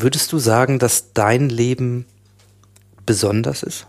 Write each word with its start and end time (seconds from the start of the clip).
Würdest 0.00 0.32
du 0.32 0.38
sagen, 0.38 0.78
dass 0.78 1.12
dein 1.12 1.48
Leben 1.48 2.06
besonders 3.04 3.64
ist? 3.64 3.84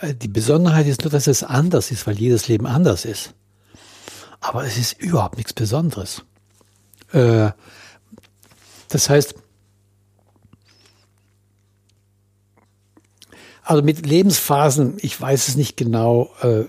Äh, 0.00 0.14
die 0.14 0.28
Besonderheit 0.28 0.86
ist 0.86 1.02
nur, 1.02 1.10
dass 1.10 1.26
es 1.26 1.42
anders 1.42 1.90
ist, 1.90 2.06
weil 2.06 2.16
jedes 2.16 2.46
Leben 2.46 2.68
anders 2.68 3.04
ist. 3.04 3.34
Aber 4.38 4.64
es 4.64 4.78
ist 4.78 4.92
überhaupt 5.00 5.38
nichts 5.38 5.52
Besonderes. 5.52 6.22
Äh, 7.10 7.50
das 8.88 9.10
heißt, 9.10 9.34
also 13.68 13.82
mit 13.82 14.06
Lebensphasen, 14.06 14.94
ich 14.98 15.20
weiß 15.20 15.48
es 15.48 15.56
nicht 15.56 15.76
genau, 15.76 16.30
äh, 16.42 16.64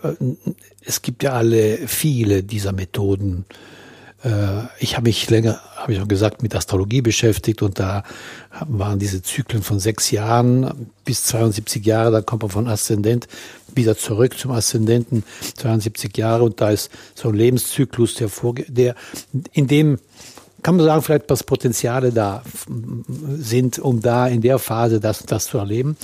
es 0.84 1.02
gibt 1.02 1.24
ja 1.24 1.32
alle 1.32 1.78
viele 1.88 2.44
dieser 2.44 2.74
Methoden 2.74 3.46
äh, 4.24 4.64
ich 4.80 4.96
habe 4.96 5.08
mich 5.08 5.30
länger, 5.30 5.62
habe 5.78 5.94
ich 5.94 6.02
auch 6.02 6.08
gesagt, 6.08 6.44
mit 6.44 6.54
Astrologie 6.56 7.02
beschäftigt 7.02 7.62
und 7.62 7.80
da 7.80 8.04
waren 8.68 9.00
diese 9.00 9.22
Zyklen 9.22 9.64
von 9.64 9.80
sechs 9.80 10.12
Jahren 10.12 10.90
bis 11.06 11.24
72 11.24 11.86
Jahre, 11.86 12.12
da 12.12 12.22
kommt 12.22 12.42
man 12.42 12.52
von 12.52 12.68
Aszendent 12.68 13.28
wieder 13.74 13.98
zurück 13.98 14.38
zum 14.38 14.52
Aszendenten, 14.52 15.24
72 15.56 16.18
Jahre 16.18 16.44
und 16.44 16.60
da 16.60 16.72
ist 16.72 16.92
so 17.16 17.30
ein 17.30 17.36
Lebenszyklus, 17.36 18.16
der, 18.16 18.30
vorge 18.30 18.66
der 18.68 18.96
in 19.54 19.68
dem 19.68 20.00
kann 20.62 20.76
man 20.76 20.86
sagen, 20.86 21.02
vielleicht 21.02 21.30
was 21.30 21.44
Potenziale 21.44 22.12
da 22.12 22.44
sind, 23.38 23.80
um 23.80 24.02
da 24.02 24.28
in 24.28 24.42
der 24.42 24.60
Phase 24.60 25.00
das, 25.00 25.24
das 25.24 25.46
zu 25.46 25.58
erleben. 25.58 25.96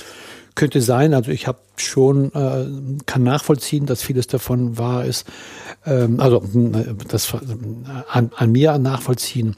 Könnte 0.56 0.80
sein, 0.80 1.14
also 1.14 1.30
ich 1.30 1.46
habe 1.46 1.58
schon, 1.76 2.32
äh, 2.34 2.66
kann 3.06 3.22
nachvollziehen, 3.22 3.86
dass 3.86 4.02
vieles 4.02 4.26
davon 4.26 4.76
wahr 4.76 5.04
ist. 5.04 5.24
Ähm, 5.84 6.18
also 6.18 6.42
das 7.06 7.32
an, 8.08 8.32
an 8.34 8.50
mir 8.50 8.76
nachvollziehen. 8.78 9.54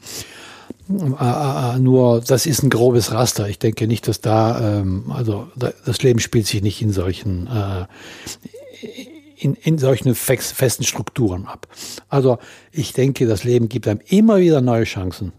Äh, 0.89 1.73
äh, 1.73 1.79
nur 1.79 2.21
das 2.21 2.45
ist 2.45 2.63
ein 2.63 2.69
grobes 2.69 3.11
Raster. 3.11 3.47
Ich 3.47 3.59
denke 3.59 3.87
nicht, 3.87 4.07
dass 4.07 4.21
da, 4.21 4.79
ähm, 4.79 5.11
also 5.11 5.47
da, 5.55 5.71
das 5.85 6.03
Leben 6.03 6.19
spielt 6.19 6.47
sich 6.47 6.61
nicht 6.61 6.81
in 6.81 6.91
solchen 6.91 7.47
äh, 7.47 7.85
in, 9.37 9.55
in 9.55 9.77
solchen 9.77 10.15
festen 10.15 10.83
Strukturen 10.83 11.45
ab. 11.45 11.67
Also 12.09 12.39
ich 12.71 12.91
denke, 12.91 13.25
das 13.25 13.45
Leben 13.45 13.69
gibt 13.69 13.87
einem 13.87 14.01
immer 14.07 14.39
wieder 14.39 14.59
neue 14.59 14.83
Chancen 14.83 15.31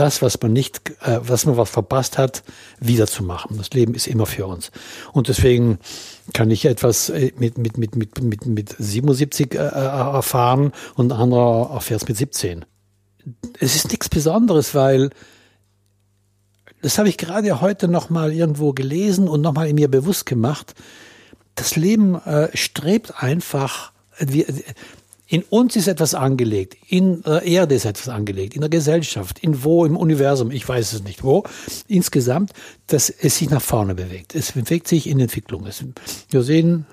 das, 0.00 0.22
was 0.22 0.40
man 0.40 0.54
nicht, 0.54 0.90
äh, 1.02 1.20
was 1.22 1.44
man 1.44 1.58
was 1.58 1.68
verpasst 1.68 2.16
hat, 2.16 2.42
wiederzumachen. 2.80 3.58
Das 3.58 3.70
Leben 3.70 3.94
ist 3.94 4.06
immer 4.06 4.24
für 4.24 4.46
uns. 4.46 4.70
Und 5.12 5.28
deswegen 5.28 5.78
kann 6.32 6.50
ich 6.50 6.64
etwas 6.64 7.10
äh, 7.10 7.32
mit, 7.36 7.58
mit, 7.58 7.76
mit, 7.76 7.96
mit, 7.96 8.22
mit, 8.22 8.46
mit 8.46 8.74
77 8.78 9.54
äh, 9.54 9.58
äh, 9.58 9.60
erfahren 9.60 10.72
und 10.94 11.12
ein 11.12 11.18
anderer 11.18 11.70
erfährt 11.74 12.02
es 12.02 12.08
mit 12.08 12.16
17. 12.16 12.64
Es 13.58 13.76
ist 13.76 13.90
nichts 13.90 14.08
Besonderes, 14.08 14.74
weil 14.74 15.10
das 16.80 16.96
habe 16.96 17.10
ich 17.10 17.18
gerade 17.18 17.60
heute 17.60 17.86
noch 17.86 18.08
mal 18.08 18.32
irgendwo 18.32 18.72
gelesen 18.72 19.28
und 19.28 19.42
noch 19.42 19.52
mal 19.52 19.68
in 19.68 19.74
mir 19.74 19.90
bewusst 19.90 20.24
gemacht. 20.24 20.74
Das 21.56 21.76
Leben 21.76 22.14
äh, 22.14 22.48
strebt 22.56 23.22
einfach, 23.22 23.92
wir, 24.18 24.46
in 25.30 25.44
uns 25.44 25.76
ist 25.76 25.86
etwas 25.86 26.16
angelegt, 26.16 26.76
in 26.88 27.22
der 27.22 27.42
Erde 27.42 27.76
ist 27.76 27.84
etwas 27.84 28.08
angelegt, 28.08 28.56
in 28.56 28.62
der 28.62 28.68
Gesellschaft, 28.68 29.38
in 29.38 29.62
wo, 29.62 29.84
im 29.84 29.96
Universum, 29.96 30.50
ich 30.50 30.68
weiß 30.68 30.92
es 30.92 31.04
nicht 31.04 31.22
wo, 31.22 31.44
insgesamt, 31.86 32.52
dass 32.88 33.10
es 33.10 33.38
sich 33.38 33.48
nach 33.48 33.62
vorne 33.62 33.94
bewegt. 33.94 34.34
Es 34.34 34.50
bewegt 34.50 34.88
sich 34.88 35.06
in 35.06 35.20
Entwicklung. 35.20 35.66
Es, 35.68 35.84
wir 36.30 36.42
sehen, 36.42 36.84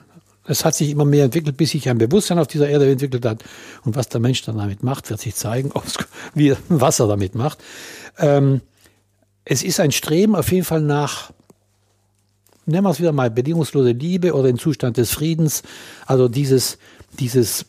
es 0.46 0.66
hat 0.66 0.76
sich 0.76 0.92
immer 0.92 1.04
mehr 1.04 1.26
entwickelt, 1.26 1.58
bis 1.58 1.72
sich 1.72 1.90
ein 1.90 1.98
Bewusstsein 1.98 2.38
auf 2.38 2.46
dieser 2.46 2.70
Erde 2.70 2.92
entwickelt 2.92 3.26
hat. 3.26 3.44
Und 3.84 3.96
was 3.96 4.08
der 4.08 4.22
Mensch 4.22 4.44
dann 4.44 4.60
damit 4.60 4.84
macht, 4.84 5.10
wird 5.10 5.20
sich 5.20 5.34
zeigen, 5.34 5.72
wie, 6.36 6.54
was 6.70 7.00
er 7.00 7.08
damit 7.08 7.34
macht. 7.34 7.58
Ähm, 8.20 8.62
es 9.46 9.64
ist 9.64 9.80
ein 9.80 9.92
Streben 9.92 10.36
auf 10.36 10.52
jeden 10.52 10.66
Fall 10.66 10.82
nach, 10.82 11.32
nennen 12.68 12.84
wir 12.84 12.92
es 12.92 13.00
wieder 13.00 13.14
mal, 13.14 13.32
bedingungslose 13.32 13.94
Liebe 13.94 14.36
oder 14.36 14.46
den 14.46 14.60
Zustand 14.60 14.98
des 14.98 15.10
Friedens. 15.10 15.64
Also 16.06 16.28
dieses, 16.28 16.78
dieses 17.18 17.66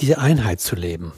diese 0.00 0.18
Einheit 0.18 0.60
zu 0.60 0.76
leben. 0.76 1.12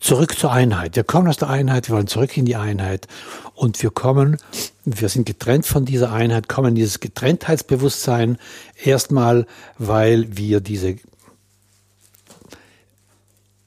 Zurück 0.00 0.36
zur 0.36 0.50
Einheit. 0.52 0.96
Wir 0.96 1.04
kommen 1.04 1.28
aus 1.28 1.36
der 1.36 1.48
Einheit, 1.48 1.88
wir 1.88 1.94
wollen 1.94 2.08
zurück 2.08 2.36
in 2.36 2.44
die 2.44 2.56
Einheit 2.56 3.06
und 3.54 3.80
wir 3.82 3.90
kommen, 3.90 4.36
wir 4.84 5.08
sind 5.08 5.26
getrennt 5.26 5.64
von 5.64 5.84
dieser 5.84 6.12
Einheit, 6.12 6.48
kommen 6.48 6.70
in 6.70 6.74
dieses 6.74 6.98
Getrenntheitsbewusstsein 6.98 8.38
erstmal, 8.82 9.46
weil 9.78 10.36
wir 10.36 10.60
diese 10.60 10.96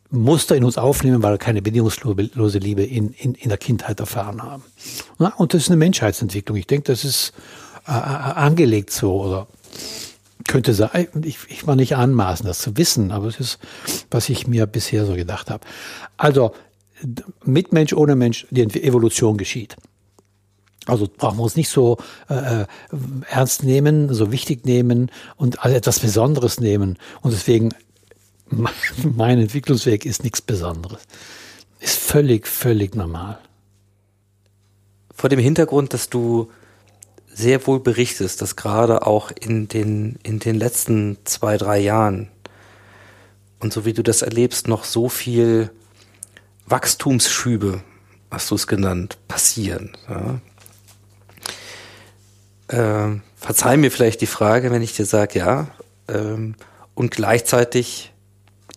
Muster 0.09 0.56
in 0.56 0.64
uns 0.64 0.78
aufnehmen, 0.78 1.24
weil 1.24 1.34
wir 1.34 1.38
keine 1.38 1.62
bedingungslose 1.62 2.59
Liebe 2.59 2.84
in, 2.84 3.12
in, 3.12 3.35
in 3.35 3.50
der 3.50 3.58
Kindheit 3.58 4.00
erfahren 4.00 4.44
haben. 4.44 4.64
Und 5.38 5.53
das 5.53 5.64
ist 5.64 5.69
eine 5.69 5.78
Menschheitsentwicklung. 5.78 6.58
Ich 6.58 6.68
denke, 6.68 6.91
das 6.91 7.06
ist 7.06 7.34
äh, 7.88 7.91
äh 7.91 7.94
angelegt 7.94 8.91
so 8.91 9.22
oder 9.22 9.47
könnte 10.48 10.74
sein, 10.74 11.08
ich, 11.24 11.40
ich 11.50 11.68
war 11.68 11.76
nicht 11.76 11.96
anmaßen, 11.96 12.46
das 12.46 12.60
zu 12.60 12.78
wissen, 12.78 13.12
aber 13.12 13.28
es 13.28 13.40
ist, 13.40 13.60
was 14.12 14.30
ich 14.30 14.48
mir 14.48 14.68
bisher 14.68 15.06
so 15.06 15.16
gedacht 15.16 15.50
habe. 15.50 15.66
Also 16.18 16.54
mit 17.44 17.74
Mensch, 17.74 17.94
ohne 17.94 18.16
Mensch, 18.16 18.48
die 18.52 18.84
Evolution 18.84 19.38
geschieht. 19.38 19.76
Also 20.86 21.08
brauchen 21.08 21.40
wir 21.40 21.44
uns 21.44 21.56
nicht 21.56 21.70
so 21.70 21.98
äh, 22.30 22.62
äh 22.62 22.66
ernst 23.30 23.64
nehmen, 23.64 24.14
so 24.14 24.32
wichtig 24.32 24.66
nehmen 24.66 25.12
und 25.36 25.64
als 25.66 25.74
etwas 25.74 26.00
Besonderes 26.00 26.60
nehmen. 26.60 26.98
Und 27.22 27.34
deswegen, 27.34 27.74
mein 29.16 29.40
Entwicklungsweg 29.40 30.06
ist 30.06 30.24
nichts 30.24 30.42
Besonderes. 30.42 31.02
Ist 31.80 31.98
völlig, 31.98 32.48
völlig 32.48 32.96
normal. 32.96 33.40
Vor 35.12 35.30
dem 35.30 35.40
Hintergrund, 35.40 35.94
dass 35.94 36.10
du 36.10 36.52
sehr 37.35 37.68
wohl 37.68 37.81
berichtest, 37.81 38.41
dass 38.41 38.56
gerade 38.56 39.06
auch 39.06 39.29
in 39.29 39.68
den, 39.68 40.18
in 40.23 40.40
den 40.40 40.56
letzten 40.56 41.18
zwei, 41.25 41.57
drei 41.57 41.79
Jahren 41.79 42.29
und 43.59 43.73
so 43.73 43.84
wie 43.84 43.91
du 43.91 44.03
das 44.03 44.22
erlebst, 44.22 44.69
noch 44.69 44.85
so 44.85 45.09
viel 45.09 45.69
Wachstumsschübe, 46.66 47.84
hast 48.31 48.51
du 48.51 48.56
es 48.56 48.68
genannt, 48.68 49.18
passieren. 49.28 49.97
Ja. 50.09 50.40
Ähm, 52.69 53.22
verzeih 53.35 53.78
mir 53.78 53.91
vielleicht 53.91 54.22
die 54.22 54.28
Frage, 54.28 54.72
wenn 54.72 54.81
ich 54.81 54.96
dir 54.96 55.06
sage, 55.06 55.40
ja, 55.40 55.67
ähm, 56.07 56.56
und 56.94 57.12
gleichzeitig 57.12 58.13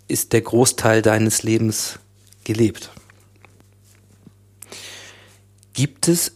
ist 0.09 0.33
der 0.33 0.41
Großteil 0.41 1.01
deines 1.01 1.45
Lebens 1.45 2.01
gelebt. 2.43 2.91
Gibt 5.75 6.09
es 6.09 6.33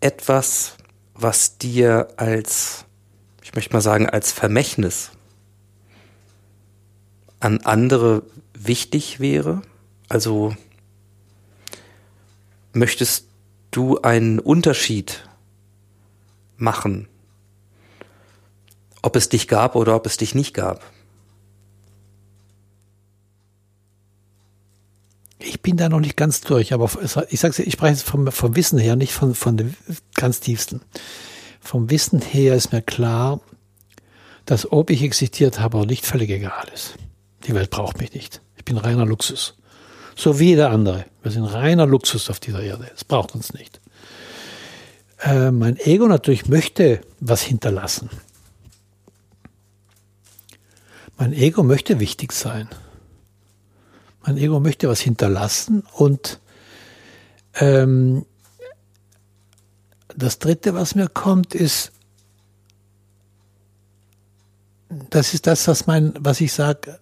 etwas, 0.00 0.76
was 1.22 1.58
dir 1.58 2.08
als, 2.16 2.84
ich 3.42 3.54
möchte 3.54 3.72
mal 3.72 3.80
sagen, 3.80 4.08
als 4.08 4.32
Vermächtnis 4.32 5.10
an 7.40 7.60
andere 7.62 8.22
wichtig 8.54 9.20
wäre? 9.20 9.62
Also 10.08 10.56
möchtest 12.72 13.26
du 13.70 14.00
einen 14.00 14.38
Unterschied 14.38 15.28
machen, 16.56 17.08
ob 19.02 19.16
es 19.16 19.28
dich 19.28 19.48
gab 19.48 19.76
oder 19.76 19.96
ob 19.96 20.06
es 20.06 20.16
dich 20.16 20.34
nicht 20.34 20.54
gab? 20.54 20.82
Ich 25.50 25.62
bin 25.62 25.76
da 25.76 25.88
noch 25.88 25.98
nicht 25.98 26.16
ganz 26.16 26.42
durch, 26.42 26.72
aber 26.72 26.88
ich 27.28 27.40
sage 27.40 27.60
ich 27.64 27.72
spreche 27.72 27.92
jetzt 27.92 28.04
vom, 28.04 28.30
vom 28.30 28.54
Wissen 28.54 28.78
her, 28.78 28.94
nicht 28.94 29.12
von, 29.12 29.34
von 29.34 29.56
dem 29.56 29.74
ganz 30.14 30.38
tiefsten. 30.38 30.80
Vom 31.60 31.90
Wissen 31.90 32.20
her 32.20 32.54
ist 32.54 32.72
mir 32.72 32.82
klar, 32.82 33.40
dass 34.46 34.70
ob 34.70 34.90
ich 34.90 35.02
existiert 35.02 35.58
habe 35.58 35.78
oder 35.78 35.86
nicht, 35.86 36.06
völlig 36.06 36.30
egal 36.30 36.68
ist. 36.72 36.94
Die 37.48 37.54
Welt 37.54 37.70
braucht 37.70 37.98
mich 37.98 38.14
nicht. 38.14 38.40
Ich 38.58 38.64
bin 38.64 38.76
reiner 38.76 39.04
Luxus. 39.04 39.56
So 40.14 40.38
wie 40.38 40.50
jeder 40.50 40.70
andere. 40.70 41.04
Wir 41.24 41.32
sind 41.32 41.46
reiner 41.46 41.84
Luxus 41.84 42.30
auf 42.30 42.38
dieser 42.38 42.62
Erde. 42.62 42.88
Es 42.94 43.02
braucht 43.02 43.34
uns 43.34 43.52
nicht. 43.52 43.80
Äh, 45.18 45.50
mein 45.50 45.78
Ego 45.78 46.06
natürlich 46.06 46.46
möchte 46.46 47.00
was 47.18 47.42
hinterlassen. 47.42 48.08
Mein 51.18 51.32
Ego 51.32 51.64
möchte 51.64 51.98
wichtig 51.98 52.30
sein. 52.30 52.68
Mein 54.22 54.36
Ego 54.36 54.60
möchte 54.60 54.88
was 54.88 55.00
hinterlassen 55.00 55.82
und 55.92 56.40
ähm, 57.54 58.26
das 60.16 60.38
Dritte, 60.38 60.74
was 60.74 60.94
mir 60.94 61.08
kommt, 61.08 61.54
ist, 61.54 61.92
das 65.10 65.34
ist 65.34 65.46
das, 65.46 65.66
was 65.68 65.86
mein, 65.86 66.14
was 66.18 66.40
ich 66.40 66.52
sage. 66.52 66.98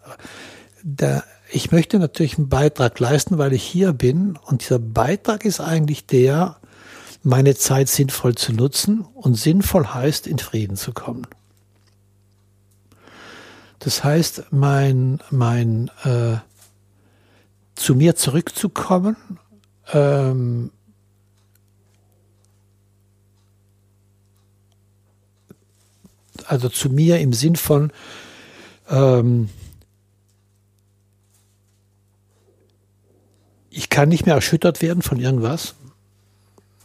Ich 1.50 1.73
möchte 1.73 1.99
natürlich 1.99 2.37
einen 2.37 2.49
Beitrag 2.49 2.99
leisten, 3.00 3.38
weil 3.38 3.53
ich 3.53 3.62
hier 3.62 3.93
bin. 3.93 4.37
Und 4.44 4.62
dieser 4.62 4.79
Beitrag 4.79 5.44
ist 5.44 5.61
eigentlich 5.61 6.06
der, 6.06 6.59
meine 7.23 7.55
Zeit 7.56 7.88
sinnvoll 7.88 8.35
zu 8.35 8.53
nutzen 8.53 9.00
und 9.14 9.35
sinnvoll 9.35 9.87
heißt, 9.87 10.26
in 10.26 10.38
Frieden 10.38 10.76
zu 10.76 10.93
kommen. 10.93 11.26
Das 13.79 14.05
heißt, 14.05 14.47
mein, 14.50 15.21
mein 15.31 15.91
äh, 16.05 16.37
zu 17.78 17.94
mir 17.94 18.16
zurückzukommen, 18.16 19.16
ähm, 19.92 20.70
also 26.44 26.69
zu 26.69 26.90
mir 26.90 27.20
im 27.20 27.32
Sinn 27.32 27.56
von 27.56 27.92
ähm, 28.88 29.48
ich 33.70 33.88
kann 33.90 34.08
nicht 34.08 34.26
mehr 34.26 34.34
erschüttert 34.34 34.82
werden 34.82 35.02
von 35.02 35.20
irgendwas. 35.20 35.75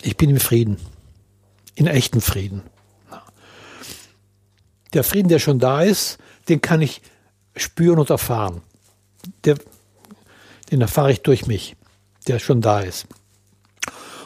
Ich 0.01 0.17
bin 0.17 0.29
im 0.29 0.39
Frieden, 0.39 0.77
in 1.75 1.87
echten 1.87 2.21
Frieden. 2.21 2.61
Der 4.93 5.03
Frieden, 5.03 5.29
der 5.29 5.39
schon 5.39 5.59
da 5.59 5.81
ist, 5.81 6.19
den 6.49 6.61
kann 6.61 6.81
ich 6.81 7.01
spüren 7.55 7.99
und 7.99 8.09
erfahren. 8.09 8.61
Der, 9.45 9.57
den 10.73 10.81
erfahre 10.81 11.11
ich 11.11 11.21
durch 11.21 11.45
mich, 11.45 11.75
der 12.27 12.39
schon 12.39 12.59
da 12.59 12.79
ist. 12.79 13.05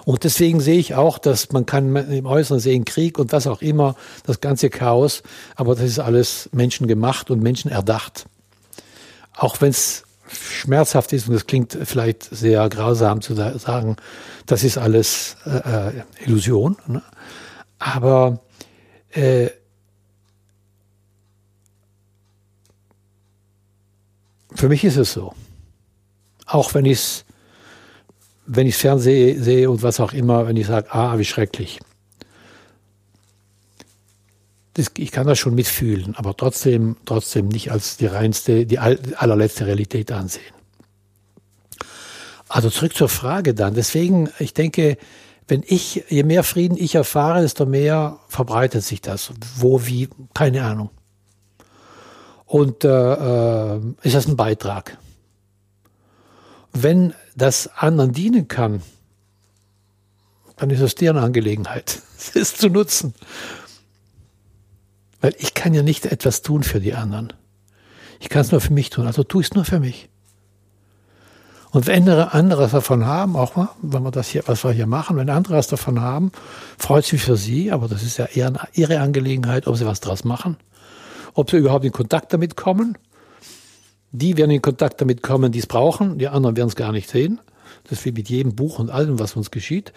Und 0.06 0.24
deswegen 0.24 0.62
sehe 0.62 0.80
ich 0.80 0.96
auch, 0.96 1.18
dass 1.18 1.52
man 1.52 1.66
kann 1.66 1.94
im 1.94 2.26
Äußeren 2.26 2.62
sehen 2.62 2.86
Krieg 2.86 3.20
und 3.20 3.34
was 3.34 3.48
auch 3.48 3.62
immer, 3.62 3.96
das 4.24 4.40
ganze 4.40 4.70
Chaos, 4.70 5.24
aber 5.58 5.76
das 5.76 5.84
ist 5.84 6.00
alles 6.00 6.50
menschengemacht 6.54 7.30
und 7.30 7.44
menschenerdacht. 7.44 8.28
Auch 9.36 9.60
wenn 9.60 9.72
es 9.72 10.04
schmerzhaft 10.30 11.12
ist 11.12 11.28
und 11.28 11.36
es 11.36 11.48
klingt 11.48 11.78
vielleicht 11.84 12.24
sehr 12.24 12.70
grausam 12.70 13.20
zu 13.20 13.36
sagen, 13.36 13.98
das 14.46 14.64
ist 14.64 14.78
alles 14.78 15.36
äh, 15.46 15.90
äh 15.90 16.04
Illusion. 16.26 16.78
Ne? 16.88 17.02
Aber 17.78 18.40
äh, 19.10 19.50
für 24.56 24.70
mich 24.70 24.86
ist 24.86 24.96
es 24.96 25.12
so. 25.12 25.34
Auch 26.48 26.74
wenn 26.74 26.86
ich 26.86 27.00
es 27.00 27.26
wenn 28.48 28.66
ich 28.66 28.78
Fernsehen 28.78 29.44
sehe 29.44 29.70
und 29.70 29.84
was 29.84 30.00
auch 30.00 30.14
immer, 30.14 30.48
wenn 30.48 30.56
ich 30.56 30.68
sage, 30.68 30.88
ah, 30.92 31.20
wie 31.20 31.26
schrecklich. 31.26 31.80
Das, 34.74 34.88
ich 34.98 35.12
kann 35.12 35.28
das 35.28 35.38
schon 35.38 35.54
mitfühlen, 35.54 36.16
aber 36.16 36.36
trotzdem, 36.36 36.96
trotzdem 37.06 37.50
nicht 37.50 37.72
als 37.72 37.98
die 37.98 38.06
reinste, 38.06 38.66
die 38.66 38.80
allerletzte 38.80 39.68
Realität 39.68 40.12
ansehen. 40.12 40.54
Also 42.48 42.70
zurück 42.70 42.96
zur 42.96 43.10
Frage 43.10 43.54
dann. 43.54 43.74
Deswegen, 43.74 44.30
ich 44.40 44.54
denke, 44.54 44.98
wenn 45.50 45.64
ich, 45.66 46.06
je 46.08 46.24
mehr 46.24 46.44
Frieden 46.44 46.78
ich 46.78 46.96
erfahre, 46.96 47.42
desto 47.42 47.66
mehr 47.66 48.20
verbreitet 48.30 48.84
sich 48.84 49.02
das. 49.02 49.32
Wo, 49.58 49.86
wie, 49.86 50.08
keine 50.34 50.64
Ahnung. 50.64 50.90
Und 52.46 52.86
äh, 52.86 53.74
äh, 53.76 53.80
ist 54.04 54.16
das 54.16 54.28
ein 54.28 54.38
Beitrag? 54.38 54.98
Wenn 56.74 57.14
das 57.36 57.68
anderen 57.76 58.14
dienen 58.14 58.48
kann, 58.48 58.82
dann 60.58 60.70
ist 60.70 60.82
es 60.82 60.96
deren 60.96 61.18
Angelegenheit, 61.18 62.02
es 62.34 62.56
zu 62.56 62.70
nutzen. 62.70 63.14
Weil 65.22 65.36
ich 65.40 65.54
kann 65.54 65.74
ja 65.74 65.84
nicht 65.84 66.06
etwas 66.06 66.42
tun 66.42 66.64
für 66.64 66.80
die 66.80 66.94
anderen. 66.94 67.34
Ich 68.20 68.30
kann 68.30 68.42
es 68.42 68.52
nur 68.52 68.62
für 68.62 68.74
mich 68.74 68.90
tun, 68.90 69.08
also 69.08 69.24
tue 69.24 69.42
ich 69.42 69.48
es 69.48 69.54
nur 69.54 69.66
für 69.66 69.80
mich. 69.80 70.10
Und 71.72 71.86
wenn 71.86 72.08
andere 72.10 72.68
davon 72.68 73.06
haben, 73.06 73.36
auch 73.36 73.56
mal, 73.56 73.70
wenn 73.82 74.02
wir 74.02 74.12
das 74.12 74.30
hier, 74.30 74.44
was 74.48 74.64
wir 74.64 74.72
hier 74.72 74.88
machen, 74.88 75.18
wenn 75.18 75.30
andere 75.30 75.56
was 75.56 75.68
davon 75.68 76.02
haben, 76.02 76.32
freut 76.78 77.06
es 77.06 77.12
mich 77.12 77.22
für 77.22 77.38
sie, 77.38 77.72
aber 77.72 77.88
das 77.88 78.04
ist 78.04 78.18
ja 78.18 78.26
eher 78.26 78.54
ihre 78.74 79.00
Angelegenheit, 79.00 79.68
ob 79.68 79.76
sie 79.76 79.86
was 79.86 80.00
draus 80.00 80.24
machen, 80.24 80.58
ob 81.34 81.52
sie 81.52 81.58
überhaupt 81.58 81.86
in 81.86 81.92
Kontakt 81.92 82.34
damit 82.34 82.56
kommen 82.56 82.98
die 84.12 84.38
werden 84.38 84.52
in 84.52 84.62
Kontakt 84.62 85.02
damit 85.02 85.22
kommen, 85.22 85.52
die 85.52 85.60
es 85.60 85.68
brauchen. 85.68 86.18
Die 86.18 86.28
anderen 86.28 86.56
werden 86.56 86.70
es 86.70 86.76
gar 86.76 86.92
nicht 86.92 87.10
sehen. 87.10 87.40
Das 87.84 88.00
ist 88.00 88.06
wie 88.06 88.12
mit 88.12 88.30
jedem 88.30 88.56
Buch 88.56 88.80
und 88.80 88.90
allem, 88.90 89.20
was 89.20 89.36
uns 89.36 89.52
geschieht. 89.52 89.94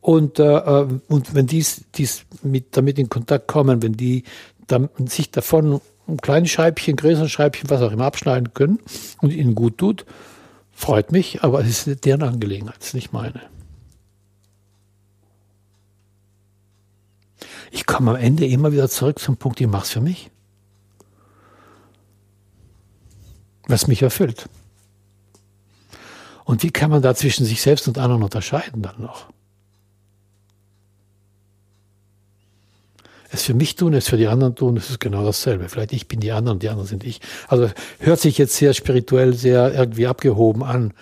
Und, 0.00 0.38
äh, 0.38 0.56
äh 0.56 0.88
und 1.08 1.34
wenn 1.34 1.46
dies, 1.46 1.84
dies 1.94 2.24
mit, 2.42 2.76
damit 2.76 2.98
in 2.98 3.08
Kontakt 3.08 3.48
kommen, 3.48 3.82
wenn 3.82 3.94
die 3.94 4.24
dann 4.66 4.88
sich 5.04 5.30
davon 5.30 5.80
ein 6.08 6.18
kleines 6.18 6.50
Scheibchen, 6.50 6.96
größeres 6.96 7.30
Scheibchen, 7.30 7.70
was 7.70 7.82
auch 7.82 7.92
immer 7.92 8.04
abschneiden 8.04 8.54
können 8.54 8.78
und 9.20 9.32
ihnen 9.32 9.54
gut 9.54 9.78
tut, 9.78 10.06
freut 10.72 11.10
mich, 11.10 11.42
aber 11.42 11.60
es 11.60 11.86
ist 11.86 12.04
deren 12.04 12.22
Angelegenheit, 12.22 12.76
es 12.80 12.88
ist 12.88 12.94
nicht 12.94 13.12
meine. 13.12 13.40
Ich 17.72 17.86
komme 17.86 18.12
am 18.12 18.16
Ende 18.16 18.46
immer 18.46 18.72
wieder 18.72 18.88
zurück 18.88 19.18
zum 19.18 19.36
Punkt, 19.36 19.60
ich 19.60 19.66
mache 19.66 19.84
es 19.84 19.90
für 19.90 20.00
mich. 20.00 20.30
Was 23.66 23.86
mich 23.86 24.02
erfüllt. 24.02 24.48
Und 26.44 26.62
wie 26.62 26.70
kann 26.70 26.90
man 26.90 27.02
da 27.02 27.14
zwischen 27.14 27.44
sich 27.44 27.60
selbst 27.60 27.88
und 27.88 27.98
anderen 27.98 28.22
unterscheiden 28.22 28.82
dann 28.82 29.00
noch? 29.00 29.26
Es 33.30 33.42
für 33.42 33.54
mich 33.54 33.74
tun, 33.74 33.92
es 33.94 34.08
für 34.08 34.16
die 34.16 34.28
anderen 34.28 34.54
tun, 34.54 34.76
es 34.76 34.88
ist 34.88 35.00
genau 35.00 35.24
dasselbe. 35.24 35.68
Vielleicht 35.68 35.92
ich 35.92 36.06
bin 36.06 36.20
die 36.20 36.30
anderen, 36.30 36.60
die 36.60 36.68
anderen 36.68 36.86
sind 36.86 37.02
ich. 37.02 37.20
Also 37.48 37.68
hört 37.98 38.20
sich 38.20 38.38
jetzt 38.38 38.54
sehr 38.56 38.72
spirituell, 38.72 39.34
sehr 39.34 39.74
irgendwie 39.74 40.06
abgehoben 40.06 40.62
an. 40.62 40.94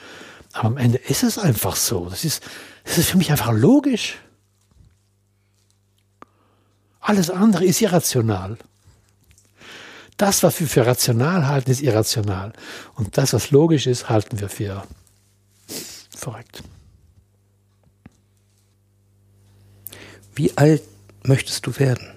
Aber 0.54 0.68
am 0.68 0.76
Ende 0.78 0.98
ist 0.98 1.22
es 1.22 1.36
einfach 1.36 1.76
so. 1.76 2.08
Das 2.08 2.24
ist, 2.24 2.42
das 2.84 2.96
ist 2.96 3.10
für 3.10 3.18
mich 3.18 3.30
einfach 3.30 3.52
logisch. 3.52 4.16
Alles 7.00 7.28
andere 7.28 7.66
ist 7.66 7.82
irrational. 7.82 8.56
Das, 10.16 10.42
was 10.42 10.60
wir 10.60 10.68
für 10.68 10.86
rational 10.86 11.46
halten, 11.46 11.70
ist 11.70 11.82
irrational. 11.82 12.52
Und 12.94 13.18
das, 13.18 13.32
was 13.32 13.50
logisch 13.50 13.86
ist, 13.86 14.08
halten 14.08 14.40
wir 14.40 14.48
für 14.48 14.84
verrückt. 16.16 16.62
Wie 20.34 20.56
alt 20.56 20.82
möchtest 21.24 21.66
du 21.66 21.78
werden? 21.78 22.10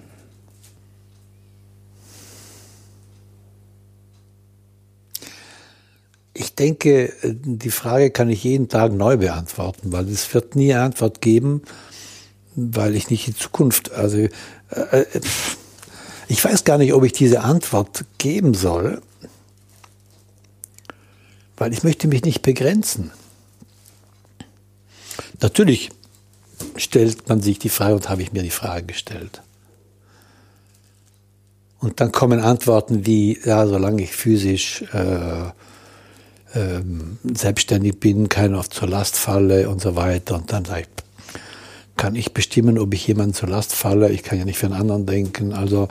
Ich 6.34 6.54
denke, 6.54 7.12
die 7.24 7.70
Frage 7.70 8.10
kann 8.12 8.30
ich 8.30 8.44
jeden 8.44 8.68
Tag 8.68 8.92
neu 8.92 9.16
beantworten, 9.16 9.90
weil 9.90 10.08
es 10.08 10.32
wird 10.34 10.54
nie 10.54 10.72
eine 10.72 10.84
Antwort 10.84 11.20
geben, 11.20 11.62
weil 12.54 12.94
ich 12.94 13.10
nicht 13.10 13.26
in 13.26 13.34
Zukunft, 13.34 13.90
also 13.92 14.18
äh, 14.18 14.30
äh, 14.70 15.20
ich 16.28 16.44
weiß 16.44 16.64
gar 16.64 16.78
nicht, 16.78 16.92
ob 16.92 17.04
ich 17.04 17.12
diese 17.12 17.40
Antwort 17.40 18.04
geben 18.18 18.54
soll, 18.54 19.02
weil 21.56 21.72
ich 21.72 21.82
möchte 21.82 22.06
mich 22.06 22.22
nicht 22.22 22.42
begrenzen. 22.42 23.10
Natürlich 25.40 25.90
stellt 26.76 27.28
man 27.28 27.40
sich 27.40 27.58
die 27.58 27.70
Frage 27.70 27.94
und 27.94 28.08
habe 28.08 28.22
ich 28.22 28.32
mir 28.32 28.42
die 28.42 28.50
Frage 28.50 28.86
gestellt. 28.86 29.42
Und 31.80 32.00
dann 32.00 32.12
kommen 32.12 32.40
Antworten 32.40 33.06
wie, 33.06 33.38
ja, 33.44 33.66
solange 33.66 34.02
ich 34.02 34.12
physisch 34.12 34.82
äh, 34.92 35.48
äh, 36.58 36.82
selbstständig 37.22 38.00
bin, 38.00 38.28
keiner 38.28 38.68
zur 38.68 38.88
Last 38.88 39.16
falle 39.16 39.70
und 39.70 39.80
so 39.80 39.94
weiter. 39.96 40.34
Und 40.36 40.52
dann 40.52 40.64
sage 40.64 40.82
ich, 40.82 41.07
kann 41.98 42.14
ich 42.14 42.32
bestimmen, 42.32 42.78
ob 42.78 42.94
ich 42.94 43.06
jemanden 43.06 43.34
zur 43.34 43.50
Last 43.50 43.74
falle. 43.74 44.10
Ich 44.10 44.22
kann 44.22 44.38
ja 44.38 44.46
nicht 44.46 44.56
für 44.56 44.66
einen 44.66 44.80
anderen 44.80 45.04
denken. 45.04 45.52
Also 45.52 45.88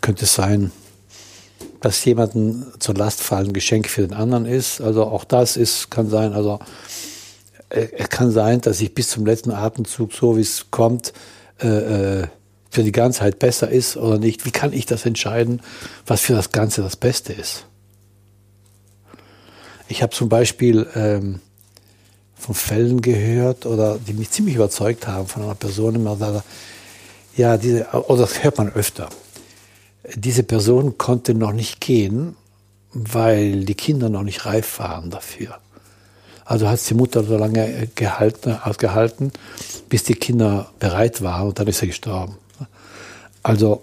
könnte 0.00 0.26
es 0.26 0.34
sein, 0.34 0.70
dass 1.80 2.04
jemanden 2.04 2.66
zur 2.78 2.94
Last 2.94 3.20
fallen 3.22 3.52
Geschenk 3.52 3.88
für 3.88 4.02
den 4.02 4.12
anderen 4.12 4.46
ist. 4.46 4.80
Also 4.80 5.04
auch 5.04 5.24
das 5.24 5.56
ist, 5.56 5.90
kann 5.90 6.08
sein, 6.08 6.32
also 6.34 6.60
äh, 7.70 7.88
es 7.96 8.08
kann 8.10 8.30
sein, 8.30 8.60
dass 8.60 8.80
ich 8.80 8.94
bis 8.94 9.08
zum 9.08 9.26
letzten 9.26 9.50
Atemzug, 9.50 10.12
so 10.12 10.36
wie 10.36 10.42
es 10.42 10.70
kommt, 10.70 11.12
äh, 11.60 12.20
äh, 12.20 12.26
für 12.70 12.82
die 12.82 12.92
Ganzheit 12.92 13.38
besser 13.38 13.70
ist 13.70 13.96
oder 13.96 14.18
nicht. 14.18 14.44
Wie 14.44 14.50
kann 14.50 14.72
ich 14.72 14.86
das 14.86 15.06
entscheiden, 15.06 15.62
was 16.06 16.20
für 16.20 16.34
das 16.34 16.52
Ganze 16.52 16.82
das 16.82 16.96
Beste 16.96 17.32
ist? 17.32 17.64
Ich 19.88 20.02
habe 20.02 20.14
zum 20.14 20.28
Beispiel 20.28 20.86
ähm, 20.94 21.40
von 22.48 22.54
Fällen 22.54 23.02
gehört 23.02 23.66
oder 23.66 23.98
die 23.98 24.14
mich 24.14 24.30
ziemlich 24.30 24.54
überzeugt 24.54 25.06
haben 25.06 25.28
von 25.28 25.42
einer 25.42 25.54
Person, 25.54 25.96
immer 25.96 26.16
da, 26.16 26.42
ja, 27.36 27.58
diese, 27.58 27.88
oder 27.90 28.22
das 28.22 28.42
hört 28.42 28.56
man 28.56 28.72
öfter. 28.72 29.10
Diese 30.14 30.42
Person 30.42 30.96
konnte 30.96 31.34
noch 31.34 31.52
nicht 31.52 31.78
gehen, 31.78 32.36
weil 32.94 33.66
die 33.66 33.74
Kinder 33.74 34.08
noch 34.08 34.22
nicht 34.22 34.46
reif 34.46 34.78
waren 34.78 35.10
dafür. 35.10 35.58
Also 36.46 36.70
hat 36.70 36.80
die 36.88 36.94
Mutter 36.94 37.22
so 37.22 37.36
lange 37.36 37.86
gehalten, 37.94 38.56
ausgehalten, 38.64 39.30
bis 39.90 40.04
die 40.04 40.14
Kinder 40.14 40.70
bereit 40.78 41.20
waren 41.20 41.48
und 41.48 41.58
dann 41.58 41.66
ist 41.66 41.82
er 41.82 41.88
gestorben. 41.88 42.38
Also 43.42 43.82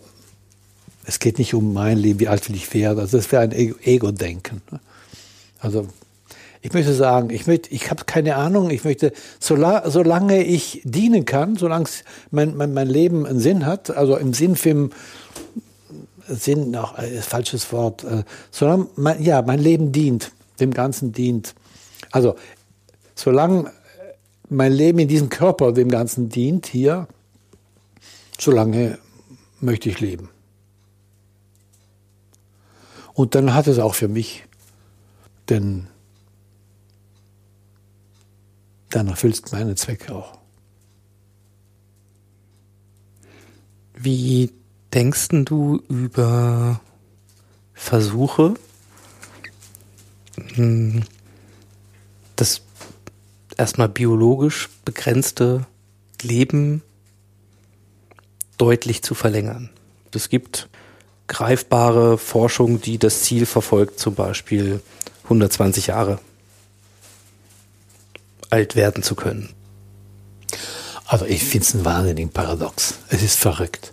es 1.03 1.19
geht 1.19 1.37
nicht 1.37 1.53
um 1.53 1.71
mein 1.71 1.99
Leben, 1.99 2.19
wie 2.19 2.29
alt 2.29 2.49
will 2.49 2.55
ich 2.55 2.73
werden. 2.73 2.97
Also 2.97 3.17
das 3.17 3.31
wäre 3.31 3.43
ein 3.43 3.51
Ego-Denken. 3.51 4.63
Also 5.59 5.87
ich 6.65 6.73
möchte 6.73 6.95
sagen, 6.95 7.29
ich 7.29 7.45
möchte, 7.45 7.69
ich 7.69 7.91
habe 7.91 8.05
keine 8.05 8.37
Ahnung, 8.37 8.71
ich 8.71 8.83
möchte, 8.83 9.13
solange, 9.39 10.43
ich 10.43 10.81
dienen 10.83 11.23
kann, 11.23 11.57
solange 11.57 11.87
mein, 12.31 12.57
mein, 12.57 12.73
mein 12.73 12.87
Leben 12.87 13.27
einen 13.27 13.39
Sinn 13.39 13.67
hat, 13.67 13.91
also 13.91 14.17
im 14.17 14.33
Sinn 14.33 14.55
für 14.55 14.89
Sinn, 16.27 16.71
noch 16.71 16.95
ein 16.95 17.21
falsches 17.21 17.71
Wort, 17.71 18.03
äh, 18.03 18.23
solange 18.49 18.87
mein, 18.95 19.21
ja, 19.21 19.43
mein 19.43 19.59
Leben 19.59 19.91
dient, 19.91 20.31
dem 20.59 20.73
Ganzen 20.73 21.11
dient. 21.11 21.53
Also, 22.09 22.35
solange 23.13 23.71
mein 24.49 24.73
Leben 24.73 24.97
in 24.97 25.07
diesem 25.07 25.29
Körper 25.29 25.71
dem 25.71 25.89
Ganzen 25.89 26.29
dient, 26.29 26.65
hier, 26.65 27.07
solange 28.39 28.97
möchte 29.59 29.87
ich 29.87 29.99
leben. 29.99 30.29
Und 33.13 33.35
dann 33.35 33.53
hat 33.53 33.67
es 33.67 33.77
auch 33.77 33.93
für 33.93 34.07
mich 34.07 34.45
den, 35.47 35.89
dann 38.95 39.07
erfüllst 39.09 39.51
meine 39.51 39.75
Zwecke 39.75 40.15
auch. 40.15 40.39
Wie 43.93 44.51
denkst 44.93 45.27
du 45.31 45.81
über 45.89 46.79
Versuche, 47.73 48.53
hm, 50.53 51.03
das 52.37 52.61
erstmal 53.57 53.89
biologisch 53.89 54.69
begrenzte 54.85 55.65
Leben 56.21 56.81
deutlich 58.57 59.03
zu 59.03 59.13
verlängern? 59.13 59.69
Es 60.13 60.29
gibt 60.29 60.69
greifbare 61.27 62.17
Forschung, 62.17 62.79
die 62.79 62.97
das 62.97 63.23
Ziel 63.23 63.45
verfolgt, 63.45 63.99
zum 63.99 64.15
Beispiel 64.15 64.81
120 65.25 65.87
Jahre 65.87 66.19
alt 68.55 68.77
werden 68.77 69.03
zu 69.03 69.15
können. 69.15 69.49
Also 71.05 71.25
ich 71.25 71.43
finde 71.43 71.65
es 71.67 71.73
ein 71.73 71.83
wahnsinnigen 71.83 72.31
Paradox. 72.31 72.99
Es 73.09 73.21
ist 73.21 73.37
verrückt. 73.37 73.91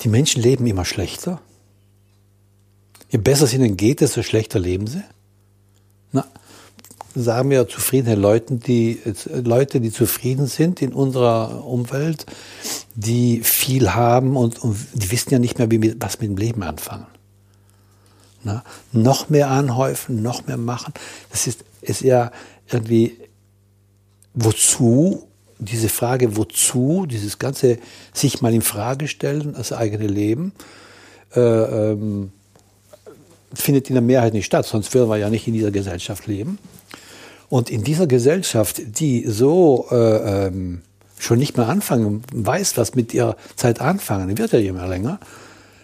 Die 0.00 0.08
Menschen 0.08 0.40
leben 0.40 0.66
immer 0.66 0.84
schlechter. 0.84 1.40
Je 3.10 3.18
besser 3.18 3.44
es 3.44 3.52
ihnen 3.52 3.76
geht, 3.76 4.00
desto 4.00 4.22
schlechter 4.22 4.60
leben 4.60 4.86
sie. 4.86 5.02
Na, 6.12 6.24
sagen 7.14 7.50
wir 7.50 7.68
zufriedene 7.68 8.14
Leute, 8.14 8.54
die, 8.54 9.00
Leute, 9.32 9.80
die 9.80 9.90
zufrieden 9.90 10.46
sind 10.46 10.80
in 10.80 10.92
unserer 10.92 11.66
Umwelt, 11.66 12.24
die 12.94 13.40
viel 13.42 13.94
haben 13.94 14.36
und, 14.36 14.62
und 14.62 14.76
die 14.94 15.10
wissen 15.10 15.30
ja 15.30 15.40
nicht 15.40 15.58
mehr, 15.58 15.70
wie, 15.70 15.96
was 16.00 16.20
mit 16.20 16.30
dem 16.30 16.36
Leben 16.36 16.62
anfangen. 16.62 17.06
Na, 18.44 18.64
noch 18.92 19.28
mehr 19.28 19.50
anhäufen, 19.50 20.22
noch 20.22 20.46
mehr 20.46 20.56
machen. 20.56 20.94
Das 21.30 21.48
ist, 21.48 21.64
ist 21.80 22.00
ja 22.00 22.30
irgendwie, 22.72 23.18
wozu 24.34 25.28
diese 25.58 25.88
Frage, 25.88 26.36
wozu, 26.36 27.06
dieses 27.06 27.38
ganze 27.38 27.78
sich 28.12 28.42
mal 28.42 28.52
in 28.52 28.62
Frage 28.62 29.08
stellen, 29.08 29.54
das 29.56 29.72
eigene 29.72 30.06
Leben, 30.06 30.52
äh, 31.34 31.40
ähm, 31.40 32.32
findet 33.54 33.88
in 33.88 33.94
der 33.94 34.02
Mehrheit 34.02 34.32
nicht 34.32 34.46
statt, 34.46 34.66
sonst 34.66 34.92
würden 34.94 35.08
wir 35.08 35.18
ja 35.18 35.30
nicht 35.30 35.46
in 35.46 35.54
dieser 35.54 35.70
Gesellschaft 35.70 36.26
leben. 36.26 36.58
Und 37.48 37.70
in 37.70 37.84
dieser 37.84 38.06
Gesellschaft, 38.06 38.80
die 38.98 39.26
so 39.28 39.86
äh, 39.90 40.46
ähm, 40.46 40.82
schon 41.18 41.38
nicht 41.38 41.56
mehr 41.56 41.68
anfangen, 41.68 42.22
weiß, 42.32 42.76
was 42.78 42.94
mit 42.94 43.12
ihrer 43.14 43.36
Zeit 43.56 43.80
anfangen, 43.80 44.38
wird 44.38 44.52
ja 44.52 44.58
immer 44.58 44.88
länger, 44.88 45.20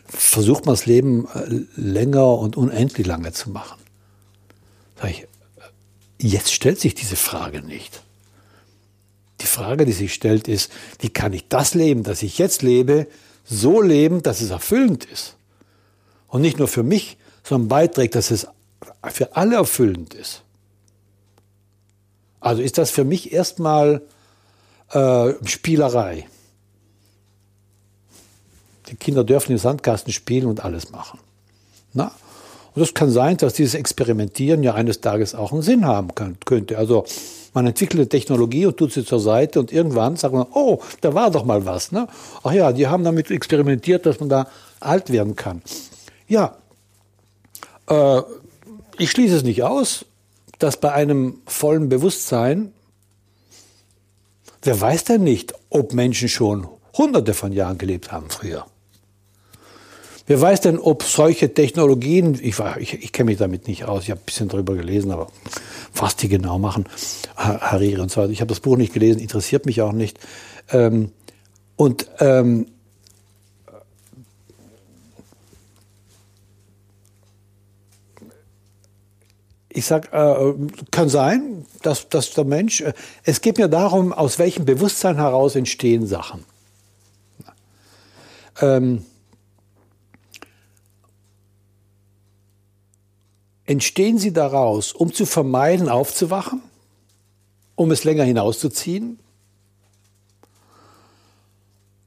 versucht 0.07 0.65
man 0.65 0.75
das 0.75 0.87
Leben 0.87 1.29
äh, 1.35 1.81
länger 1.81 2.39
und 2.39 2.57
unendlich 2.57 3.07
lange 3.07 3.33
zu 3.33 3.51
machen. 3.51 3.79
Sag 5.01 5.11
ich, 5.11 5.27
jetzt 6.21 6.53
stellt 6.53 6.81
sich 6.81 6.95
diese 6.95 7.17
Frage 7.17 7.63
nicht. 7.63 8.03
Die 9.41 9.47
Frage, 9.47 9.87
die 9.87 9.93
sich 9.93 10.13
stellt, 10.13 10.49
ist, 10.49 10.73
wie 11.01 11.11
kann 11.11 11.33
ich 11.33 11.49
das 11.49 11.75
Leben, 11.75 12.03
das 12.03 12.23
ich 12.23 12.39
jetzt 12.39 12.63
lebe, 12.63 13.07
so 13.45 13.81
leben, 13.81 14.23
dass 14.23 14.41
es 14.41 14.51
erfüllend 14.51 15.05
ist? 15.05 15.37
Und 16.27 16.43
nicht 16.43 16.59
nur 16.59 16.69
für 16.69 16.83
mich, 16.83 17.17
sondern 17.45 17.69
beiträgt, 17.69 18.15
dass 18.15 18.31
es 18.31 18.49
für 19.11 19.37
alle 19.37 19.57
erfüllend 19.57 20.15
ist. 20.15 20.43
Also 22.41 22.63
ist 22.63 22.79
das 22.79 22.91
für 22.91 23.05
mich 23.05 23.33
erstmal 23.33 24.03
äh, 24.91 25.33
Spielerei. 25.45 26.27
Die 28.89 28.97
Kinder 28.97 29.25
dürfen 29.25 29.53
im 29.53 29.59
Sandkasten 29.59 30.13
spielen 30.13 30.47
und 30.47 30.65
alles 30.65 30.91
machen. 30.91 31.21
Na? 31.93 32.13
Und 32.79 32.85
es 32.85 32.95
kann 32.95 33.11
sein, 33.11 33.37
dass 33.39 33.55
dieses 33.55 33.75
Experimentieren 33.75 34.63
ja 34.63 34.75
eines 34.75 35.01
Tages 35.01 35.35
auch 35.35 35.51
einen 35.51 35.63
Sinn 35.63 35.85
haben 35.85 36.11
könnte. 36.15 36.79
Also 36.79 37.05
man 37.53 37.67
entwickelt 37.67 37.99
eine 37.99 38.09
Technologie 38.09 38.67
und 38.67 38.77
tut 38.77 38.93
sie 38.93 39.05
zur 39.05 39.19
Seite 39.19 39.59
und 39.59 39.73
irgendwann 39.73 40.15
sagt 40.15 40.33
man, 40.33 40.47
oh, 40.55 40.79
da 41.01 41.13
war 41.13 41.33
doch 41.33 41.45
mal 41.45 41.67
was. 41.67 41.91
Ne? 41.91 42.07
Ach 42.45 42.53
ja, 42.53 42.71
die 42.71 42.87
haben 42.87 43.03
damit 43.03 43.33
experimentiert, 43.33 44.07
dass 44.07 44.21
man 44.21 44.29
da 44.29 44.47
alt 44.79 45.11
werden 45.11 45.35
kann. 45.35 45.61
Ja, 46.29 46.57
äh, 47.89 48.23
ich 48.97 49.11
schließe 49.11 49.35
es 49.35 49.43
nicht 49.43 49.65
aus, 49.65 50.05
dass 50.61 50.77
bei 50.77 50.93
einem 50.93 51.41
vollen 51.47 51.89
Bewusstsein, 51.89 52.73
wer 54.63 54.81
weiß 54.81 55.03
denn 55.03 55.25
nicht, 55.25 55.53
ob 55.69 55.95
Menschen 55.95 56.29
schon 56.29 56.69
hunderte 56.97 57.35
von 57.35 57.51
Jahren 57.51 57.77
gelebt 57.77 58.13
haben 58.13 58.31
früher. 58.31 58.67
Wer 60.29 60.43
weiß 60.43 60.61
denn, 60.61 60.79
ob 60.79 61.05
solche 61.05 61.55
Technologien, 61.55 62.39
ich, 62.41 62.59
ich, 62.79 63.03
ich 63.03 63.13
kenne 63.13 63.31
mich 63.31 63.39
damit 63.39 63.67
nicht 63.67 63.87
aus, 63.87 64.03
ich 64.03 64.11
habe 64.11 64.21
ein 64.21 64.27
bisschen 64.27 64.49
darüber 64.49 64.75
gelesen, 64.75 65.11
aber 65.11 65.29
was 65.95 66.17
die 66.17 66.29
genau 66.29 66.59
machen, 66.59 66.85
Hariri 67.35 67.99
und 67.99 68.11
so 68.11 68.21
weiter. 68.21 68.31
Ich 68.31 68.43
habe 68.43 68.51
das 68.51 68.61
Buch 68.61 68.77
nicht 68.77 68.93
gelesen, 68.93 69.21
interessiert 69.21 69.65
mich 69.65 69.81
auch 69.81 69.93
nicht. 69.93 70.21
Ähm, 70.71 71.13
und 71.77 72.11
ähm, 72.21 72.67
ich 79.71 79.87
sag, 79.87 80.13
äh, 80.13 80.53
kann 80.91 81.09
sein, 81.09 81.65
dass, 81.81 82.11
dass 82.11 82.35
der 82.35 82.45
Mensch, 82.45 82.83
äh, 82.83 82.93
es 83.25 83.41
geht 83.41 83.57
mir 83.57 83.69
darum, 83.69 84.13
aus 84.13 84.39
welchem 84.39 84.67
Bewusstsein 84.67 85.17
heraus 85.17 85.57
entstehen 85.57 86.07
Sachen. 86.07 86.45
Ähm, 88.61 89.07
entstehen 93.69 94.17
sie 94.19 94.33
daraus, 94.33 94.93
um 94.93 95.13
zu 95.13 95.27
vermeiden, 95.27 95.91
aufzuwachen, 95.91 96.63
um 97.77 97.91
es 97.91 98.03
länger 98.03 98.25
hinauszuziehen? 98.25 99.19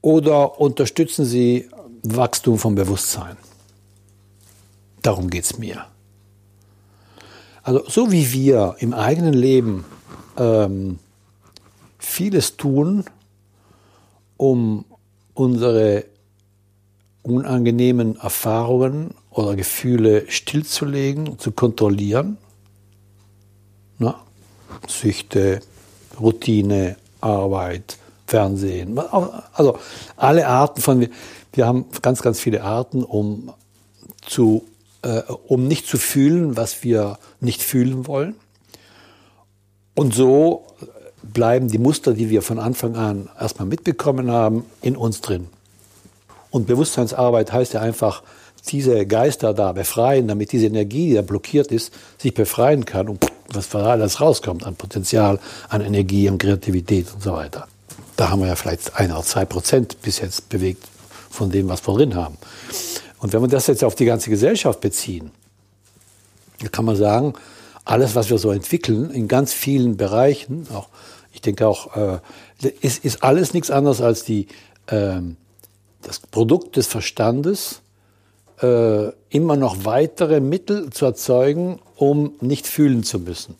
Oder 0.00 0.60
unterstützen 0.60 1.24
sie 1.24 1.70
Wachstum 2.02 2.58
vom 2.58 2.74
Bewusstsein? 2.74 3.36
Darum 5.02 5.30
geht 5.30 5.44
es 5.44 5.58
mir. 5.58 5.86
Also 7.62 7.84
so 7.88 8.10
wie 8.10 8.32
wir 8.32 8.74
im 8.80 8.92
eigenen 8.92 9.34
Leben 9.34 9.84
ähm, 10.36 10.98
vieles 12.00 12.56
tun, 12.56 13.04
um 14.36 14.84
unsere 15.34 16.06
unangenehmen 17.22 18.16
Erfahrungen 18.16 19.14
oder 19.32 19.56
Gefühle 19.56 20.24
stillzulegen, 20.28 21.38
zu 21.38 21.52
kontrollieren. 21.52 22.38
Na? 23.98 24.20
Süchte, 24.86 25.60
Routine, 26.20 26.96
Arbeit, 27.20 27.98
Fernsehen. 28.26 28.98
Also 29.52 29.78
alle 30.16 30.46
Arten 30.46 30.80
von, 30.80 31.08
wir 31.52 31.66
haben 31.66 31.86
ganz, 32.00 32.22
ganz 32.22 32.40
viele 32.40 32.62
Arten, 32.62 33.04
um, 33.04 33.52
zu, 34.22 34.64
äh, 35.02 35.22
um 35.46 35.66
nicht 35.66 35.86
zu 35.86 35.98
fühlen, 35.98 36.56
was 36.56 36.82
wir 36.82 37.18
nicht 37.40 37.62
fühlen 37.62 38.06
wollen. 38.06 38.34
Und 39.94 40.14
so 40.14 40.66
bleiben 41.22 41.68
die 41.68 41.78
Muster, 41.78 42.14
die 42.14 42.30
wir 42.30 42.42
von 42.42 42.58
Anfang 42.58 42.96
an 42.96 43.28
erstmal 43.38 43.68
mitbekommen 43.68 44.30
haben, 44.30 44.64
in 44.80 44.96
uns 44.96 45.20
drin. 45.20 45.48
Und 46.50 46.66
Bewusstseinsarbeit 46.66 47.52
heißt 47.52 47.74
ja 47.74 47.80
einfach, 47.80 48.22
diese 48.68 49.06
Geister 49.06 49.54
da 49.54 49.72
befreien, 49.72 50.28
damit 50.28 50.52
diese 50.52 50.66
Energie, 50.66 51.08
die 51.08 51.14
da 51.14 51.22
blockiert 51.22 51.72
ist, 51.72 51.92
sich 52.18 52.32
befreien 52.34 52.84
kann 52.84 53.08
und 53.08 53.26
was 53.52 53.74
alles 53.74 54.20
rauskommt 54.20 54.64
an 54.64 54.76
Potenzial, 54.76 55.38
an 55.68 55.80
Energie, 55.80 56.28
an 56.28 56.38
Kreativität 56.38 57.12
und 57.12 57.22
so 57.22 57.32
weiter. 57.32 57.66
Da 58.16 58.30
haben 58.30 58.40
wir 58.40 58.48
ja 58.48 58.56
vielleicht 58.56 58.96
ein 58.96 59.10
oder 59.10 59.22
zwei 59.22 59.44
Prozent 59.44 60.00
bis 60.02 60.20
jetzt 60.20 60.48
bewegt 60.48 60.84
von 61.30 61.50
dem, 61.50 61.68
was 61.68 61.86
wir 61.86 61.94
drin 61.94 62.14
haben. 62.14 62.38
Und 63.18 63.32
wenn 63.32 63.40
wir 63.40 63.48
das 63.48 63.66
jetzt 63.66 63.84
auf 63.84 63.94
die 63.94 64.04
ganze 64.04 64.30
Gesellschaft 64.30 64.80
beziehen, 64.80 65.30
dann 66.60 66.70
kann 66.70 66.84
man 66.84 66.96
sagen, 66.96 67.34
alles, 67.84 68.14
was 68.14 68.30
wir 68.30 68.38
so 68.38 68.52
entwickeln, 68.52 69.10
in 69.10 69.28
ganz 69.28 69.52
vielen 69.52 69.96
Bereichen, 69.96 70.68
auch, 70.72 70.88
ich 71.32 71.40
denke 71.40 71.66
auch, 71.66 71.96
äh, 71.96 72.18
ist, 72.80 73.04
ist 73.04 73.24
alles 73.24 73.54
nichts 73.54 73.70
anderes 73.70 74.00
als 74.00 74.24
die, 74.24 74.46
ähm, 74.88 75.36
das 76.02 76.20
Produkt 76.20 76.76
des 76.76 76.86
Verstandes, 76.86 77.81
äh, 78.62 79.12
immer 79.28 79.56
noch 79.56 79.84
weitere 79.84 80.40
Mittel 80.40 80.90
zu 80.90 81.04
erzeugen, 81.04 81.80
um 81.96 82.34
nicht 82.40 82.66
fühlen 82.66 83.02
zu 83.02 83.18
müssen. 83.18 83.56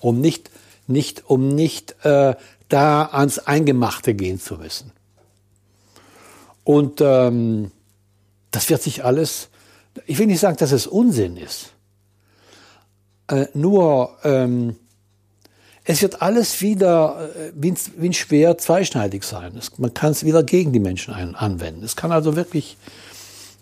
Um 0.00 0.20
nicht, 0.20 0.50
nicht, 0.86 1.28
um 1.28 1.48
nicht 1.48 2.04
äh, 2.04 2.34
da 2.68 3.04
ans 3.04 3.38
Eingemachte 3.38 4.14
gehen 4.14 4.40
zu 4.40 4.56
müssen. 4.56 4.92
Und 6.64 7.00
ähm, 7.00 7.70
das 8.50 8.68
wird 8.68 8.82
sich 8.82 9.04
alles, 9.04 9.48
ich 10.06 10.18
will 10.18 10.26
nicht 10.26 10.40
sagen, 10.40 10.56
dass 10.58 10.72
es 10.72 10.86
Unsinn 10.86 11.36
ist. 11.36 11.72
Äh, 13.28 13.46
nur, 13.54 14.16
ähm, 14.24 14.76
es 15.84 16.02
wird 16.02 16.20
alles 16.20 16.60
wieder 16.60 17.30
äh, 17.34 17.52
wie, 17.54 17.74
wie 17.96 18.10
ein 18.10 18.12
Schwer 18.12 18.58
zweischneidig 18.58 19.24
sein. 19.24 19.56
Es, 19.56 19.78
man 19.78 19.94
kann 19.94 20.12
es 20.12 20.24
wieder 20.24 20.42
gegen 20.42 20.72
die 20.72 20.80
Menschen 20.80 21.14
ein, 21.14 21.34
anwenden. 21.34 21.82
Es 21.82 21.96
kann 21.96 22.12
also 22.12 22.36
wirklich, 22.36 22.76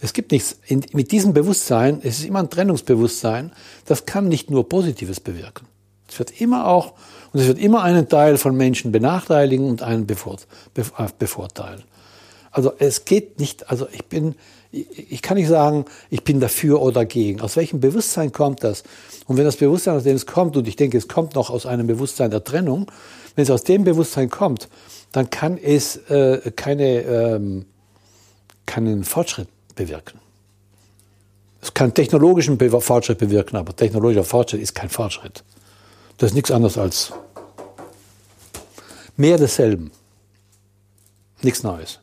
es 0.00 0.12
gibt 0.12 0.32
nichts, 0.32 0.58
in, 0.66 0.84
mit 0.92 1.10
diesem 1.10 1.32
Bewusstsein, 1.32 2.00
es 2.02 2.18
ist 2.18 2.26
immer 2.26 2.40
ein 2.40 2.50
Trennungsbewusstsein, 2.50 3.52
das 3.86 4.04
kann 4.04 4.28
nicht 4.28 4.50
nur 4.50 4.68
Positives 4.68 5.20
bewirken. 5.20 5.66
Es 6.08 6.18
wird 6.18 6.40
immer 6.40 6.66
auch, 6.66 6.92
und 7.32 7.40
es 7.40 7.46
wird 7.46 7.58
immer 7.58 7.82
einen 7.82 8.08
Teil 8.08 8.36
von 8.36 8.56
Menschen 8.56 8.92
benachteiligen 8.92 9.68
und 9.68 9.82
einen 9.82 10.06
äh, 10.06 11.08
bevorteilen. 11.18 11.82
Also 12.50 12.72
es 12.78 13.04
geht 13.04 13.38
nicht, 13.38 13.70
also 13.70 13.86
ich 13.92 14.04
bin, 14.06 14.34
ich 14.70 15.20
kann 15.22 15.36
nicht 15.36 15.48
sagen, 15.48 15.84
ich 16.10 16.24
bin 16.24 16.40
dafür 16.40 16.80
oder 16.80 16.94
dagegen. 16.94 17.40
Aus 17.40 17.56
welchem 17.56 17.80
Bewusstsein 17.80 18.32
kommt 18.32 18.64
das? 18.64 18.82
Und 19.26 19.36
wenn 19.36 19.44
das 19.44 19.56
Bewusstsein, 19.56 19.96
aus 19.96 20.04
dem 20.04 20.16
es 20.16 20.26
kommt, 20.26 20.56
und 20.56 20.68
ich 20.68 20.76
denke, 20.76 20.96
es 20.96 21.08
kommt 21.08 21.34
noch 21.34 21.50
aus 21.50 21.66
einem 21.66 21.86
Bewusstsein 21.86 22.30
der 22.30 22.44
Trennung, 22.44 22.90
wenn 23.34 23.42
es 23.42 23.50
aus 23.50 23.64
dem 23.64 23.84
Bewusstsein 23.84 24.30
kommt, 24.30 24.68
dann 25.12 25.28
kann 25.30 25.58
es 25.58 25.96
äh, 26.08 26.50
keine, 26.54 27.00
ähm, 27.02 27.66
keinen 28.64 29.04
Fortschritt 29.04 29.48
bewirken. 29.76 30.18
Es 31.62 31.72
kann 31.72 31.94
technologischen 31.94 32.58
Fortschritt 32.58 33.18
bewirken, 33.18 33.56
aber 33.56 33.74
technologischer 33.74 34.24
Fortschritt 34.24 34.60
ist 34.60 34.74
kein 34.74 34.88
Fortschritt. 34.88 35.44
Das 36.18 36.30
ist 36.30 36.34
nichts 36.34 36.50
anderes 36.50 36.78
als 36.78 37.12
mehr 39.16 39.38
desselben. 39.38 39.90
Nichts 41.42 41.62
Neues. 41.62 42.00